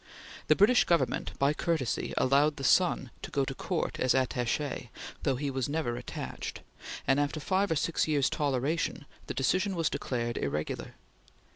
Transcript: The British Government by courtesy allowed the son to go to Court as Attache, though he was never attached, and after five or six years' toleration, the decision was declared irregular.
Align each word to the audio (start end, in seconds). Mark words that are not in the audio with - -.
The 0.47 0.55
British 0.55 0.83
Government 0.85 1.37
by 1.37 1.53
courtesy 1.53 2.11
allowed 2.17 2.55
the 2.55 2.63
son 2.63 3.11
to 3.21 3.29
go 3.29 3.45
to 3.45 3.53
Court 3.53 3.99
as 3.99 4.15
Attache, 4.15 4.89
though 5.21 5.35
he 5.35 5.51
was 5.51 5.69
never 5.69 5.95
attached, 5.95 6.61
and 7.05 7.19
after 7.19 7.39
five 7.39 7.69
or 7.69 7.75
six 7.75 8.07
years' 8.07 8.27
toleration, 8.27 9.05
the 9.27 9.35
decision 9.35 9.75
was 9.75 9.91
declared 9.91 10.39
irregular. 10.39 10.95